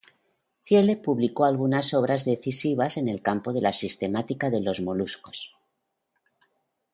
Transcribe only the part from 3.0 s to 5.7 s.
el campo de la sistemática de los moluscos.